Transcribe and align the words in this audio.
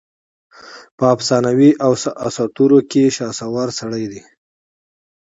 په 0.97 1.03
افسانواواسطوروکې 1.15 3.03
شهسوار 3.17 3.67
سړی 3.79 4.05
دی 4.11 4.21